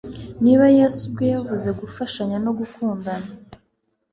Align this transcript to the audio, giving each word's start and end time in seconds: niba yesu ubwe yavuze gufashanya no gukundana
niba 0.43 0.65
yesu 0.77 0.99
ubwe 1.07 1.25
yavuze 1.35 1.69
gufashanya 1.79 2.37
no 2.45 2.51
gukundana 2.59 3.27